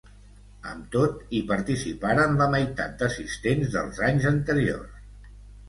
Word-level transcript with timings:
Amb 0.69 0.87
tot, 0.95 1.19
hi 1.31 1.41
participaren 1.51 2.35
la 2.41 2.49
meitat 2.57 2.97
d'assistents 3.03 3.79
dels 3.79 4.03
anys 4.11 4.29
anteriors. 4.35 5.09